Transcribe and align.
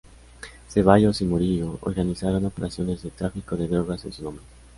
Ceballos 0.67 1.21
y 1.21 1.25
Murillo 1.25 1.77
organizaron 1.81 2.47
operaciones 2.47 3.03
de 3.03 3.11
tráfico 3.11 3.55
de 3.55 3.67
drogas 3.67 4.03
en 4.05 4.11
su 4.11 4.23
nombre. 4.23 4.43